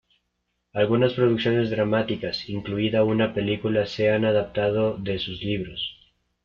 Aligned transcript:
Algunas 0.73 1.13
producciones 1.13 1.69
dramáticas, 1.69 2.49
incluida 2.49 3.03
una 3.03 3.35
película, 3.35 3.85
se 3.85 4.09
han 4.09 4.25
adaptado 4.25 4.97
de 4.97 5.19
sus 5.19 5.43
libros. 5.43 5.95